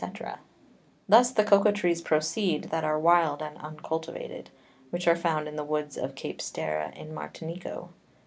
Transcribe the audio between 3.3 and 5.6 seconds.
and uncultivated, which are found in